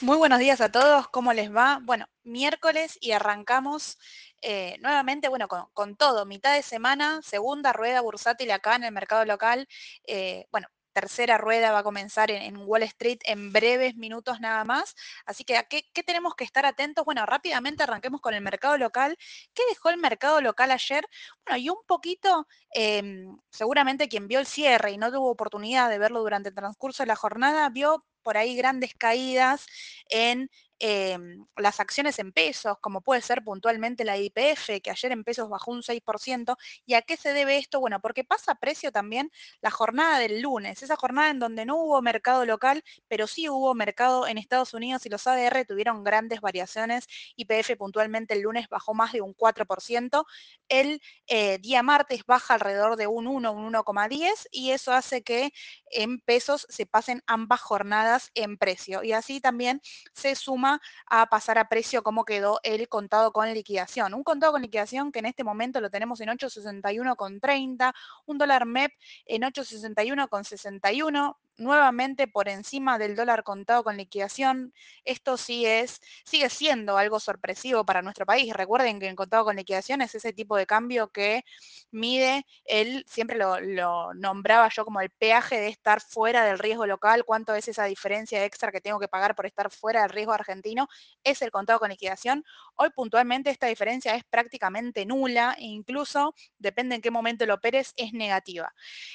Muy 0.00 0.16
buenos 0.16 0.38
días 0.40 0.60
a 0.60 0.72
todos, 0.72 1.08
¿cómo 1.08 1.32
les 1.32 1.54
va? 1.54 1.78
Bueno, 1.82 2.06
miércoles 2.24 2.98
y 3.00 3.12
arrancamos 3.12 3.98
eh, 4.40 4.76
nuevamente, 4.80 5.28
bueno, 5.28 5.46
con, 5.48 5.96
todo, 5.96 6.26
mitad 6.26 6.54
de 6.54 6.62
semana, 6.62 7.20
segunda 7.22 7.72
rueda 7.72 8.00
bursátil 8.00 8.50
acá 8.50 8.74
en 8.74 8.84
el 8.84 8.92
mercado 8.92 9.24
local. 9.24 9.68
Eh, 10.04 10.46
bueno, 10.50 10.66
tercera 10.92 11.38
rueda 11.38 11.72
va 11.72 11.78
a 11.80 11.82
comenzar 11.82 12.30
en, 12.30 12.56
Wall 12.56 12.82
Street 12.84 13.18
en 13.24 13.52
breves 13.52 13.96
minutos 13.96 14.40
nada 14.40 14.64
más. 14.64 14.94
Así 15.26 15.44
que, 15.44 15.56
¿a 15.56 15.64
qué, 15.64 15.84
tenemos 16.04 16.34
que 16.34 16.44
estar 16.44 16.66
atentos? 16.66 17.04
Bueno, 17.04 17.24
rápidamente 17.26 17.82
arranquemos 17.82 18.20
con 18.20 18.34
el 18.34 18.42
mercado 18.42 18.76
local. 18.78 19.16
¿Qué 19.54 19.62
dejó 19.68 19.90
el 19.90 19.98
mercado 19.98 20.40
local 20.40 20.70
ayer? 20.70 21.06
Bueno, 21.46 21.58
y 21.58 21.68
un 21.70 21.78
poquito, 21.86 22.46
em, 22.72 23.38
seguramente 23.50 24.08
quien 24.08 24.28
vio 24.28 24.38
el 24.40 24.46
cierre 24.46 24.92
y 24.92 24.98
no 24.98 25.12
tuvo 25.12 25.30
oportunidad 25.30 25.88
de 25.90 25.98
verlo 25.98 26.20
durante 26.20 26.48
el 26.50 26.54
transcurso 26.54 27.02
de 27.02 27.08
la 27.08 27.16
jornada, 27.16 27.68
vio 27.68 28.04
por 28.22 28.36
ahí 28.36 28.56
grandes 28.56 28.94
caídas 28.94 29.66
en 30.08 30.50
Em, 30.84 31.46
las 31.56 31.78
acciones 31.78 32.18
en 32.18 32.32
pesos, 32.32 32.76
como 32.80 33.02
puede 33.02 33.20
ser 33.22 33.44
puntualmente 33.44 34.04
la 34.04 34.16
IPF, 34.18 34.80
que 34.82 34.90
ayer 34.90 35.12
en 35.12 35.22
pesos 35.22 35.48
bajó 35.48 35.70
un 35.70 35.82
6%. 35.82 36.56
¿Y 36.84 36.94
a 36.94 37.02
qué 37.02 37.16
se 37.16 37.32
debe 37.32 37.56
esto? 37.56 37.78
Bueno, 37.78 38.00
porque 38.00 38.24
pasa 38.24 38.52
a 38.52 38.54
precio 38.56 38.90
también 38.90 39.30
la 39.60 39.70
jornada 39.70 40.18
del 40.18 40.40
lunes, 40.42 40.82
esa 40.82 40.96
jornada 40.96 41.30
en 41.30 41.38
donde 41.38 41.66
no 41.66 41.76
hubo 41.76 42.02
mercado 42.02 42.44
local, 42.44 42.82
pero 43.06 43.28
sí 43.28 43.48
hubo 43.48 43.74
mercado 43.74 44.26
en 44.26 44.38
Estados 44.38 44.74
Unidos 44.74 45.06
y 45.06 45.08
los 45.08 45.26
ADR 45.26 45.64
tuvieron 45.64 46.02
grandes 46.02 46.40
variaciones. 46.40 47.06
IPF 47.36 47.76
puntualmente 47.76 48.34
el 48.34 48.40
lunes 48.40 48.68
bajó 48.68 48.92
más 48.92 49.12
de 49.12 49.20
un 49.20 49.34
4%. 49.34 50.24
El 50.68 51.00
eh, 51.28 51.58
día 51.58 51.84
martes 51.84 52.24
baja 52.26 52.54
alrededor 52.54 52.96
de 52.96 53.06
un 53.06 53.28
1, 53.28 53.52
un 53.52 53.72
1,10 53.72 54.48
y 54.50 54.70
eso 54.70 54.92
hace 54.92 55.22
que 55.22 55.52
en 55.92 56.18
pesos 56.20 56.66
se 56.68 56.86
pasen 56.86 57.22
ambas 57.26 57.60
jornadas 57.60 58.30
en 58.34 58.56
precio. 58.58 59.04
Y 59.04 59.12
así 59.12 59.40
también 59.40 59.80
se 60.12 60.34
suma 60.34 60.71
a 61.06 61.26
pasar 61.26 61.58
a 61.58 61.68
precio 61.68 62.02
como 62.02 62.24
quedó 62.24 62.60
el 62.62 62.88
contado 62.88 63.32
con 63.32 63.52
liquidación. 63.52 64.14
Un 64.14 64.22
contado 64.22 64.52
con 64.52 64.62
liquidación 64.62 65.12
que 65.12 65.18
en 65.18 65.26
este 65.26 65.44
momento 65.44 65.80
lo 65.80 65.90
tenemos 65.90 66.20
en 66.20 66.28
861,30, 66.28 67.92
un 68.26 68.38
dólar 68.38 68.66
MEP 68.66 68.92
en 69.26 69.42
861,61, 69.42 71.36
nuevamente 71.62 72.28
por 72.28 72.48
encima 72.48 72.98
del 72.98 73.16
dólar 73.16 73.42
contado 73.44 73.84
con 73.84 73.96
liquidación. 73.96 74.74
Esto 75.04 75.36
sí 75.36 75.66
es, 75.66 76.00
sigue 76.24 76.50
siendo 76.50 76.98
algo 76.98 77.20
sorpresivo 77.20 77.84
para 77.84 78.02
nuestro 78.02 78.26
país. 78.26 78.52
Recuerden 78.52 79.00
que 79.00 79.08
el 79.08 79.16
contado 79.16 79.44
con 79.44 79.56
liquidación 79.56 80.02
es 80.02 80.14
ese 80.14 80.32
tipo 80.32 80.56
de 80.56 80.66
cambio 80.66 81.08
que 81.10 81.44
mide 81.90 82.46
el, 82.64 83.04
siempre 83.08 83.38
lo, 83.38 83.60
lo, 83.60 84.14
nombraba 84.14 84.68
yo 84.68 84.84
como 84.84 85.00
el 85.00 85.10
peaje 85.10 85.60
de 85.60 85.68
estar 85.68 86.00
fuera 86.00 86.44
del 86.44 86.58
riesgo 86.58 86.86
local, 86.86 87.24
cuánto 87.24 87.54
es 87.54 87.68
esa 87.68 87.84
diferencia 87.84 88.44
extra 88.44 88.72
que 88.72 88.80
tengo 88.80 88.98
que 88.98 89.08
pagar 89.08 89.34
por 89.34 89.46
estar 89.46 89.70
fuera 89.70 90.02
del 90.02 90.10
riesgo 90.10 90.32
argentino, 90.32 90.88
es 91.24 91.42
el 91.42 91.50
contado 91.50 91.78
con 91.78 91.90
liquidación. 91.90 92.44
Hoy 92.76 92.90
puntualmente 92.90 93.50
esta 93.50 93.66
diferencia 93.66 94.14
es 94.14 94.24
prácticamente 94.24 95.06
nula 95.06 95.56
e 95.58 95.64
incluso, 95.64 96.34
depende 96.58 96.96
en 96.96 97.02
qué 97.02 97.10
momento 97.10 97.46
lo 97.46 97.54
operes, 97.54 97.92
es 97.96 98.12
negativa. 98.12 98.72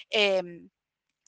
Em, 0.10 0.70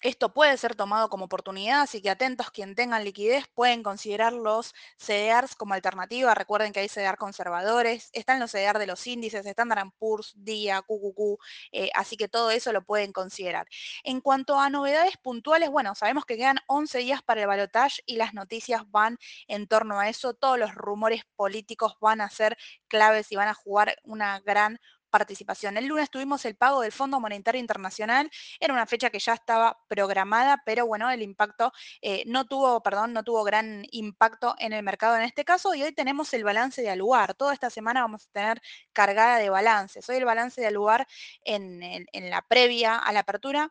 esto 0.01 0.33
puede 0.33 0.55
ser 0.57 0.75
tomado 0.75 1.09
como 1.09 1.25
oportunidad, 1.25 1.81
así 1.81 2.01
que 2.01 2.09
atentos, 2.09 2.51
quien 2.51 2.75
tengan 2.75 3.03
liquidez 3.03 3.45
pueden 3.53 3.83
considerar 3.83 4.33
los 4.33 4.73
CDRs 4.97 5.55
como 5.55 5.73
alternativa. 5.73 6.33
Recuerden 6.33 6.71
que 6.71 6.79
hay 6.79 6.87
CDR 6.89 7.17
conservadores, 7.17 8.09
están 8.13 8.39
los 8.39 8.51
CDR 8.51 8.79
de 8.79 8.87
los 8.87 9.05
índices, 9.07 9.45
Standard 9.45 9.91
Poor's, 9.97 10.33
DIA, 10.37 10.81
QQQ, 10.81 11.39
eh, 11.71 11.89
así 11.95 12.17
que 12.17 12.27
todo 12.27 12.51
eso 12.51 12.71
lo 12.71 12.83
pueden 12.83 13.11
considerar. 13.11 13.67
En 14.03 14.21
cuanto 14.21 14.59
a 14.59 14.69
novedades 14.69 15.17
puntuales, 15.17 15.69
bueno, 15.69 15.95
sabemos 15.95 16.25
que 16.25 16.37
quedan 16.37 16.59
11 16.67 16.99
días 16.99 17.21
para 17.21 17.41
el 17.41 17.47
balotaje 17.47 18.01
y 18.05 18.15
las 18.15 18.33
noticias 18.33 18.83
van 18.89 19.17
en 19.47 19.67
torno 19.67 19.99
a 19.99 20.09
eso. 20.09 20.33
Todos 20.33 20.57
los 20.57 20.73
rumores 20.75 21.23
políticos 21.35 21.95
van 21.99 22.21
a 22.21 22.29
ser 22.29 22.57
claves 22.87 23.31
y 23.31 23.35
van 23.35 23.47
a 23.47 23.53
jugar 23.53 23.95
una 24.03 24.39
gran 24.39 24.79
participación. 25.09 25.77
El 25.77 25.87
lunes 25.87 26.09
tuvimos 26.09 26.45
el 26.45 26.55
pago 26.55 26.81
del 26.81 26.91
Fondo 26.91 27.19
Monetario 27.19 27.59
Internacional, 27.59 28.29
era 28.59 28.73
una 28.73 28.85
fecha 28.85 29.09
que 29.09 29.19
ya 29.19 29.33
estaba 29.33 29.77
programada, 29.87 30.61
pero 30.65 30.85
bueno, 30.85 31.09
el 31.09 31.21
impacto 31.21 31.71
eh, 32.01 32.23
no 32.27 32.45
tuvo, 32.45 32.81
perdón, 32.81 33.13
no 33.13 33.23
tuvo 33.23 33.43
gran 33.43 33.85
impacto 33.91 34.55
en 34.59 34.73
el 34.73 34.83
mercado 34.83 35.15
en 35.17 35.23
este 35.23 35.45
caso 35.45 35.73
y 35.75 35.83
hoy 35.83 35.93
tenemos 35.93 36.33
el 36.33 36.43
balance 36.43 36.81
de 36.81 36.89
Aluar. 36.89 37.33
Toda 37.35 37.53
esta 37.53 37.69
semana 37.69 38.01
vamos 38.01 38.27
a 38.27 38.31
tener 38.31 38.61
cargada 38.93 39.37
de 39.37 39.49
balances. 39.49 40.07
Hoy 40.09 40.17
el 40.17 40.25
balance 40.25 40.61
de 40.61 40.67
Aluar 40.67 41.07
en, 41.43 41.81
en 41.81 42.29
la 42.29 42.41
previa 42.41 42.97
a 42.97 43.11
la 43.11 43.21
apertura 43.21 43.69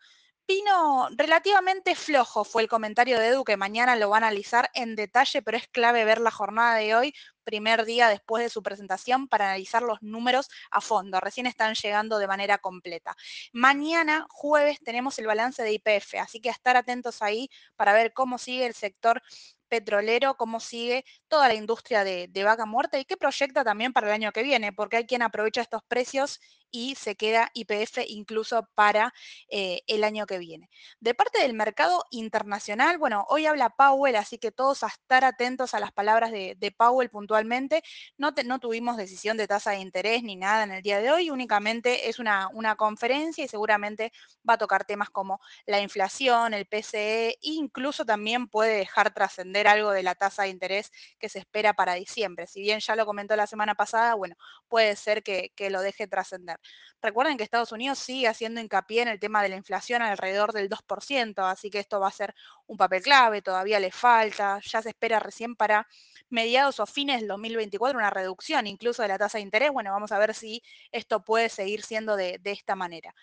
Vino 0.48 1.10
relativamente 1.10 1.94
flojo, 1.94 2.42
fue 2.42 2.62
el 2.62 2.68
comentario 2.68 3.18
de 3.18 3.26
Edu, 3.28 3.44
que 3.44 3.58
mañana 3.58 3.96
lo 3.96 4.08
va 4.08 4.16
a 4.16 4.24
analizar 4.24 4.70
en 4.72 4.96
detalle, 4.96 5.42
pero 5.42 5.58
es 5.58 5.68
clave 5.68 6.06
ver 6.06 6.22
la 6.22 6.30
jornada 6.30 6.76
de 6.76 6.94
hoy, 6.94 7.14
primer 7.48 7.86
día 7.86 8.10
después 8.10 8.44
de 8.44 8.50
su 8.50 8.62
presentación, 8.62 9.26
para 9.26 9.46
analizar 9.46 9.82
los 9.82 10.02
números 10.02 10.50
a 10.70 10.82
fondo. 10.82 11.18
Recién 11.18 11.46
están 11.46 11.74
llegando 11.74 12.18
de 12.18 12.26
manera 12.26 12.58
completa. 12.58 13.16
Mañana, 13.54 14.26
jueves, 14.28 14.80
tenemos 14.84 15.18
el 15.18 15.26
balance 15.26 15.62
de 15.62 15.72
IPF, 15.72 16.20
así 16.20 16.40
que 16.40 16.50
a 16.50 16.52
estar 16.52 16.76
atentos 16.76 17.22
ahí 17.22 17.48
para 17.74 17.94
ver 17.94 18.12
cómo 18.12 18.36
sigue 18.36 18.66
el 18.66 18.74
sector 18.74 19.22
petrolero, 19.68 20.36
cómo 20.36 20.60
sigue 20.60 21.06
toda 21.28 21.48
la 21.48 21.54
industria 21.54 22.04
de, 22.04 22.28
vaca 22.44 22.66
muerta 22.66 22.98
y 22.98 23.06
qué 23.06 23.16
proyecta 23.16 23.64
también 23.64 23.94
para 23.94 24.08
el 24.08 24.12
año 24.12 24.32
que 24.32 24.42
viene, 24.42 24.72
porque 24.72 24.98
hay 24.98 25.06
quien 25.06 25.22
aprovecha 25.22 25.62
estos 25.62 25.82
precios 25.88 26.40
y 26.70 26.94
se 26.94 27.16
queda 27.16 27.50
IPF 27.54 27.98
incluso 28.08 28.68
para 28.74 29.12
eh, 29.48 29.82
el 29.86 30.04
año 30.04 30.26
que 30.26 30.38
viene. 30.38 30.70
De 31.00 31.14
parte 31.14 31.40
del 31.40 31.54
mercado 31.54 32.04
internacional, 32.10 32.98
bueno, 32.98 33.24
hoy 33.28 33.46
habla 33.46 33.70
Powell, 33.70 34.16
así 34.16 34.38
que 34.38 34.52
todos 34.52 34.82
a 34.82 34.88
estar 34.88 35.24
atentos 35.24 35.74
a 35.74 35.80
las 35.80 35.92
palabras 35.92 36.30
de, 36.32 36.74
Powell 36.76 37.10
puntualmente. 37.10 37.82
No, 38.18 38.32
no, 38.44 38.58
tuvimos 38.60 38.96
decisión 38.96 39.36
de 39.36 39.46
tasa 39.46 39.70
de 39.72 39.78
interés 39.78 40.22
ni 40.22 40.36
nada 40.36 40.64
en 40.64 40.72
el 40.72 40.82
día 40.82 41.00
de 41.00 41.10
hoy, 41.10 41.30
únicamente 41.30 42.08
es 42.08 42.18
una, 42.18 42.48
una 42.52 42.76
conferencia 42.76 43.44
y 43.44 43.48
seguramente 43.48 44.12
va 44.48 44.54
a 44.54 44.58
tocar 44.58 44.84
temas 44.84 45.10
como 45.10 45.40
la 45.66 45.80
inflación, 45.80 46.54
el 46.54 46.66
PCE, 46.66 47.30
e 47.30 47.38
incluso 47.42 48.04
también 48.04 48.48
puede 48.48 48.76
dejar 48.76 49.12
trascender 49.14 49.66
algo 49.66 49.90
de 49.90 50.02
la 50.02 50.14
tasa 50.14 50.42
de 50.44 50.50
interés 50.50 50.90
que 51.18 51.28
se 51.28 51.38
espera 51.38 51.74
para 51.74 51.94
diciembre. 51.94 52.46
Si 52.46 52.60
bien 52.60 52.80
ya 52.80 52.96
lo 52.96 53.06
comentó 53.06 53.34
la 53.36 53.46
semana 53.46 53.74
pasada, 53.74 54.14
bueno, 54.14 54.36
puede 54.68 54.94
ser 54.96 55.22
que, 55.22 55.52
que 55.56 55.70
lo 55.70 55.80
deje 55.80 56.06
trascender. 56.06 56.57
Recuerden 57.00 57.36
que 57.36 57.44
Estados 57.44 57.70
Unidos 57.70 57.98
sigue 58.00 58.26
haciendo 58.26 58.60
hincapié 58.60 59.02
en 59.02 59.08
el 59.08 59.20
tema 59.20 59.40
de 59.40 59.48
la 59.48 59.56
inflación 59.56 60.02
alrededor 60.02 60.52
del 60.52 60.68
2%, 60.68 61.48
así 61.48 61.70
que 61.70 61.78
esto 61.78 62.00
va 62.00 62.08
a 62.08 62.12
ser 62.12 62.34
un 62.66 62.76
papel 62.76 63.02
clave, 63.02 63.40
todavía 63.40 63.78
le 63.78 63.92
falta, 63.92 64.60
ya 64.64 64.82
se 64.82 64.88
espera 64.88 65.20
recién 65.20 65.54
para 65.54 65.86
mediados 66.28 66.80
o 66.80 66.86
fines 66.86 67.20
del 67.20 67.28
2024 67.28 67.98
una 67.98 68.10
reducción 68.10 68.66
incluso 68.66 69.02
de 69.02 69.08
la 69.08 69.18
tasa 69.18 69.38
de 69.38 69.42
interés. 69.42 69.70
Bueno, 69.70 69.92
vamos 69.92 70.10
a 70.10 70.18
ver 70.18 70.34
si 70.34 70.60
esto 70.90 71.22
puede 71.22 71.48
seguir 71.48 71.82
siendo 71.82 72.16
de, 72.16 72.40
esta 72.44 72.74
manera. 72.74 73.14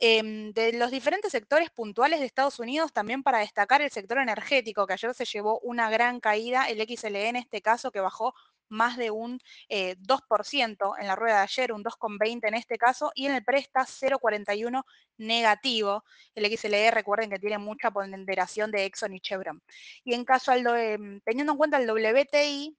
Em, 0.00 0.52
de 0.52 0.72
los 0.74 0.90
diferentes 0.90 1.32
sectores 1.32 1.70
puntuales 1.70 2.20
de 2.20 2.26
Estados 2.26 2.60
Unidos, 2.60 2.92
también 2.92 3.22
para 3.22 3.40
destacar 3.40 3.82
el 3.82 3.90
sector 3.90 4.18
energético, 4.18 4.86
que 4.86 4.92
ayer 4.92 5.14
se 5.14 5.24
llevó 5.24 5.58
una 5.60 5.90
gran 5.90 6.20
caída, 6.20 6.68
el 6.68 6.80
XLE 6.80 7.28
en 7.28 7.36
este 7.36 7.60
caso, 7.60 7.90
que 7.90 8.00
bajó 8.00 8.34
más 8.68 8.96
de 8.96 9.10
un 9.10 9.40
2% 9.68 10.94
eh, 10.96 11.00
en 11.00 11.06
la 11.06 11.16
rueda 11.16 11.36
de 11.38 11.42
ayer, 11.42 11.72
un 11.72 11.84
2,20 11.84 12.48
en 12.48 12.54
este 12.54 12.78
caso, 12.78 13.12
y 13.14 13.26
en 13.26 13.34
el 13.34 13.44
presta 13.44 13.86
0,41 13.86 14.84
negativo. 15.18 16.04
El 16.34 16.46
XLE, 16.56 16.90
recuerden 16.90 17.30
que 17.30 17.38
tiene 17.38 17.58
mucha 17.58 17.90
ponderación 17.90 18.70
de 18.70 18.84
Exxon 18.84 19.14
y 19.14 19.20
Chevron. 19.20 19.62
Y 20.04 20.14
en 20.14 20.24
caso, 20.24 20.52
al, 20.52 20.66
em, 20.66 21.20
teniendo 21.22 21.52
en 21.52 21.58
cuenta 21.58 21.78
el 21.78 21.90
WTI, 21.90 22.76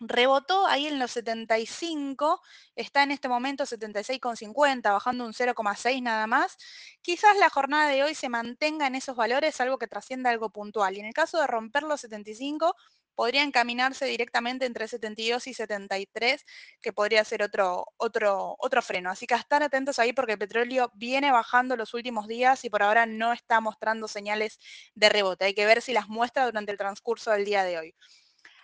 rebotó 0.00 0.66
ahí 0.66 0.86
en 0.86 0.98
los 0.98 1.10
75, 1.12 2.40
está 2.74 3.02
en 3.02 3.10
este 3.10 3.28
momento 3.28 3.66
76,50, 3.66 4.92
bajando 4.92 5.26
un 5.26 5.34
0,6 5.34 6.02
nada 6.02 6.26
más. 6.26 6.56
Quizás 7.02 7.36
la 7.38 7.50
jornada 7.50 7.90
de 7.90 8.02
hoy 8.02 8.14
se 8.14 8.28
mantenga 8.30 8.86
en 8.86 8.94
esos 8.94 9.14
valores, 9.14 9.60
algo 9.60 9.78
que 9.78 9.86
trascienda 9.86 10.30
algo 10.30 10.50
puntual. 10.50 10.96
Y 10.96 11.00
en 11.00 11.06
el 11.06 11.12
caso 11.14 11.38
de 11.38 11.46
romper 11.46 11.82
los 11.82 12.00
75, 12.00 12.74
podría 13.20 13.42
encaminarse 13.42 14.06
directamente 14.06 14.64
entre 14.64 14.88
72 14.88 15.46
y 15.46 15.52
73, 15.52 16.42
que 16.80 16.94
podría 16.94 17.22
ser 17.22 17.42
otro, 17.42 17.84
otro, 17.98 18.56
otro 18.58 18.80
freno. 18.80 19.10
Así 19.10 19.26
que 19.26 19.34
estar 19.34 19.62
atentos 19.62 19.98
ahí 19.98 20.14
porque 20.14 20.32
el 20.32 20.38
petróleo 20.38 20.90
viene 20.94 21.30
bajando 21.30 21.76
los 21.76 21.92
últimos 21.92 22.28
días 22.28 22.64
y 22.64 22.70
por 22.70 22.82
ahora 22.82 23.04
no 23.04 23.34
está 23.34 23.60
mostrando 23.60 24.08
señales 24.08 24.58
de 24.94 25.10
rebote. 25.10 25.44
Hay 25.44 25.52
que 25.52 25.66
ver 25.66 25.82
si 25.82 25.92
las 25.92 26.08
muestra 26.08 26.46
durante 26.46 26.72
el 26.72 26.78
transcurso 26.78 27.30
del 27.30 27.44
día 27.44 27.62
de 27.62 27.78
hoy. 27.78 27.94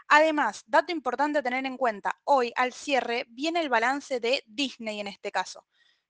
Además, 0.08 0.64
dato 0.66 0.90
importante 0.90 1.40
a 1.40 1.42
tener 1.42 1.66
en 1.66 1.76
cuenta, 1.76 2.18
hoy 2.24 2.50
al 2.56 2.72
cierre 2.72 3.26
viene 3.28 3.60
el 3.60 3.68
balance 3.68 4.20
de 4.20 4.42
Disney 4.46 5.00
en 5.00 5.08
este 5.08 5.30
caso. 5.32 5.66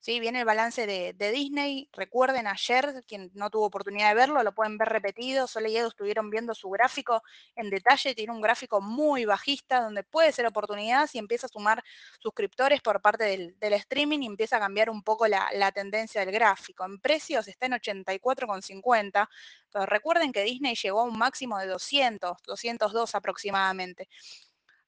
¿Sí? 0.06 0.20
Viene 0.20 0.38
el 0.38 0.44
balance 0.44 0.86
de, 0.86 1.14
de, 1.14 1.32
Disney. 1.32 1.90
Recuerden 1.92 2.46
ayer, 2.46 3.02
quien 3.08 3.28
no 3.34 3.50
tuvo 3.50 3.66
oportunidad 3.66 4.10
de 4.10 4.14
verlo, 4.14 4.40
lo 4.44 4.54
pueden 4.54 4.78
ver 4.78 4.88
repetido. 4.88 5.48
Sole 5.48 5.68
y 5.70 5.76
Edu 5.76 5.88
estuvieron 5.88 6.30
viendo 6.30 6.54
su 6.54 6.70
gráfico 6.70 7.24
en 7.56 7.70
detalle. 7.70 8.14
Tiene 8.14 8.32
un 8.32 8.40
gráfico 8.40 8.80
muy 8.80 9.24
bajista 9.24 9.80
donde 9.80 10.04
puede 10.04 10.30
ser 10.30 10.46
oportunidad 10.46 11.08
si 11.08 11.18
empieza 11.18 11.46
a 11.46 11.48
sumar 11.48 11.82
suscriptores 12.20 12.80
por 12.82 13.02
parte 13.02 13.24
del, 13.24 13.72
streaming 13.72 14.20
y 14.20 14.26
empieza 14.26 14.58
a 14.58 14.60
cambiar 14.60 14.90
un 14.90 15.02
poco 15.02 15.26
la, 15.26 15.48
la, 15.52 15.72
tendencia 15.72 16.24
del 16.24 16.32
gráfico. 16.32 16.84
En 16.84 17.00
precios 17.00 17.48
está 17.48 17.66
en 17.66 17.72
84,50, 17.72 19.28
pero 19.72 19.86
recuerden 19.86 20.32
que 20.32 20.44
Disney 20.44 20.76
llegó 20.76 21.00
a 21.00 21.04
un 21.04 21.18
máximo 21.18 21.58
de 21.58 21.66
200, 21.66 22.42
202 22.44 23.14
aproximadamente. 23.16 24.08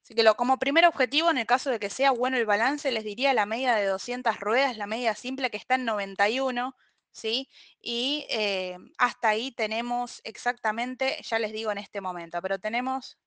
Así 0.09 0.15
que 0.15 0.23
lo, 0.23 0.33
como 0.35 0.57
primer 0.57 0.87
objetivo, 0.87 1.29
en 1.29 1.37
el 1.37 1.45
caso 1.45 1.69
de 1.69 1.79
que 1.79 1.91
sea 1.91 2.09
bueno 2.09 2.35
el 2.37 2.47
balance, 2.47 2.91
les 2.91 3.03
diría 3.03 3.31
la 3.35 3.45
media 3.45 3.75
de 3.75 3.85
200 3.85 4.39
ruedas, 4.39 4.75
la 4.75 4.87
media 4.87 5.13
simple 5.13 5.51
que 5.51 5.57
está 5.57 5.75
en 5.75 5.85
91, 5.85 6.75
¿sí? 7.11 7.47
Y 7.79 8.25
eh, 8.31 8.75
hasta 8.97 9.29
ahí 9.29 9.51
tenemos 9.51 10.21
exactamente, 10.23 11.19
ya 11.21 11.37
les 11.37 11.53
digo 11.53 11.71
en 11.71 11.77
este 11.77 12.01
momento, 12.01 12.41
pero 12.41 12.57
tenemos 12.57 13.19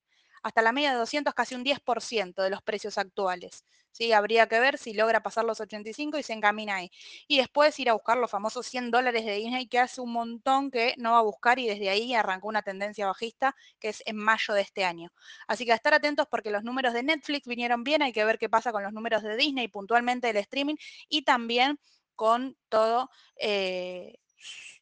hasta 0.43 0.62
la 0.62 0.73
media 0.73 0.93
de 0.93 0.99
200, 0.99 1.35
casi 1.35 1.55
un 1.55 1.65
10% 1.65 2.43
de 2.43 2.50
los 2.50 2.62
precios 2.62 2.99
actuales. 2.99 3.65
¿sí? 3.93 4.12
Habría 4.12 4.49
que 4.49 4.59
ver 4.59 4.79
si 4.79 4.94
logra 4.94 5.23
pasar 5.23 5.44
los 5.44 5.61
85 5.61 6.19
y 6.19 6.23
se 6.23 6.33
encamina 6.33 6.77
ahí. 6.77 6.91
Y 7.29 7.39
después 7.39 7.79
ir 7.79 7.91
a 7.91 7.93
buscar 7.93 8.19
los 8.19 8.31
famosos 8.31 8.67
100 8.67 8.91
dólares 8.91 9.25
de 9.25 9.37
Disney, 9.37 9.67
que 9.69 9.79
hace 9.79 10.00
un 10.00 10.12
montón 10.12 10.71
que 10.71 10.94
no 10.99 11.12
va 11.12 11.19
a 11.19 11.23
buscar 11.23 11.59
y 11.59 11.67
desde 11.69 11.91
ahí 11.91 12.15
arrancó 12.15 12.49
una 12.49 12.62
tendencia 12.62 13.06
bajista, 13.06 13.55
que 13.79 13.91
es 13.91 14.03
en 14.06 14.17
mayo 14.17 14.55
de 14.55 14.62
este 14.62 14.85
año. 14.85 15.12
Así 15.47 15.65
que 15.65 15.73
a 15.73 15.77
estar 15.77 15.94
atentos 15.94 16.27
porque 16.31 16.50
los 16.50 16.65
números 16.65 16.94
de 16.94 17.03
Netflix 17.03 17.47
vinieron 17.47 17.85
bien, 17.85 18.03
hay 18.03 18.12
que 18.12 18.25
ver 18.25 18.39
qué 18.39 18.49
pasa 18.49 18.73
con 18.73 18.83
los 18.83 18.93
números 18.93 19.23
de 19.23 19.37
Disney, 19.37 19.69
puntualmente 19.69 20.27
del 20.29 20.39
streaming, 20.39 20.77
y 21.09 21.23
también 21.23 21.79
con 22.17 22.56
todo 22.69 23.11
eh, 23.37 24.19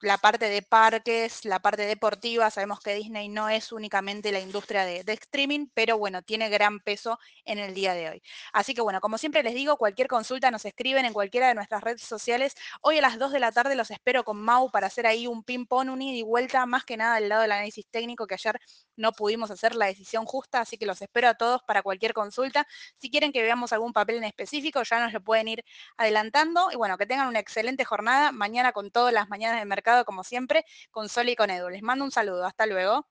la 0.02 0.16
parte 0.18 0.48
de 0.48 0.62
parques, 0.62 1.44
la 1.44 1.60
parte 1.60 1.82
deportiva, 1.82 2.50
sabemos 2.50 2.80
que 2.80 2.94
Disney 2.94 3.28
no 3.28 3.48
es 3.48 3.70
únicamente 3.70 4.32
la 4.32 4.40
industria 4.40 4.84
de, 4.84 5.04
streaming, 5.12 5.66
pero 5.74 5.98
bueno, 5.98 6.22
tiene 6.22 6.48
gran 6.48 6.80
peso 6.80 7.18
en 7.44 7.58
el 7.58 7.74
día 7.74 7.92
de 7.94 8.08
hoy. 8.08 8.22
Así 8.52 8.74
que 8.74 8.80
bueno, 8.80 9.00
como 9.00 9.18
siempre 9.18 9.42
les 9.42 9.54
digo, 9.54 9.76
cualquier 9.76 10.08
consulta 10.08 10.50
nos 10.50 10.64
escriben 10.64 11.04
en 11.04 11.12
cualquiera 11.12 11.48
de 11.48 11.54
nuestras 11.54 11.82
redes 11.82 12.02
sociales. 12.02 12.54
Hoy 12.80 12.98
a 12.98 13.02
las 13.02 13.18
2 13.18 13.32
de 13.32 13.40
la 13.40 13.52
tarde 13.52 13.74
los 13.74 13.90
espero 13.90 14.24
con 14.24 14.40
Mau 14.40 14.70
para 14.70 14.86
hacer 14.86 15.06
ahí 15.06 15.26
un 15.26 15.44
ping-pong, 15.44 15.90
un 15.90 16.00
ida 16.00 16.16
y 16.16 16.22
vuelta, 16.22 16.64
más 16.66 16.84
que 16.84 16.96
nada 16.96 17.16
al 17.16 17.28
lado 17.28 17.42
del 17.42 17.52
análisis 17.52 17.86
técnico, 17.90 18.26
que 18.26 18.34
ayer 18.34 18.58
no 18.96 19.12
pudimos 19.12 19.50
hacer 19.50 19.74
la 19.74 19.86
decisión 19.86 20.24
justa, 20.24 20.60
así 20.60 20.78
que 20.78 20.86
los 20.86 21.02
espero 21.02 21.28
a 21.28 21.34
todos 21.34 21.62
para 21.66 21.82
cualquier 21.82 22.14
consulta. 22.14 22.66
Si 22.98 23.10
quieren 23.10 23.32
que 23.32 23.42
veamos 23.42 23.72
algún 23.72 23.92
papel 23.92 24.16
en 24.16 24.24
específico, 24.24 24.82
ya 24.82 25.00
nos 25.00 25.12
lo 25.12 25.20
pueden 25.20 25.48
ir 25.48 25.64
adelantando. 25.96 26.70
Y 26.72 26.76
bueno, 26.76 26.96
que 26.96 27.06
tengan 27.06 27.28
una 27.28 27.38
excelente 27.38 27.84
jornada. 27.84 28.32
Mañana 28.32 28.72
con 28.72 28.90
todas 28.90 29.12
las 29.12 29.28
mañanas 29.28 29.60
de 29.60 29.66
como 30.04 30.24
siempre, 30.24 30.64
con 30.90 31.08
Sol 31.08 31.28
y 31.28 31.36
con 31.36 31.50
Edu. 31.50 31.68
Les 31.70 31.82
mando 31.82 32.04
un 32.04 32.10
saludo. 32.10 32.44
Hasta 32.46 32.66
luego. 32.66 33.06